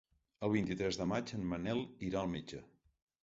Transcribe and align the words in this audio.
El 0.45 0.51
vint-i-tres 0.53 0.97
de 1.01 1.07
maig 1.11 1.33
en 1.37 1.45
Manel 1.53 1.83
irà 2.09 2.19
al 2.25 2.33
metge. 2.35 2.65